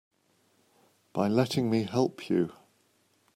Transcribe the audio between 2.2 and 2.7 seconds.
you.